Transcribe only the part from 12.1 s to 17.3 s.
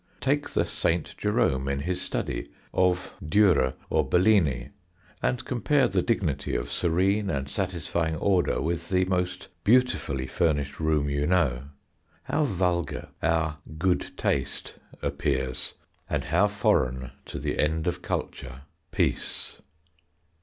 how vulgar our good taste appears and how foreign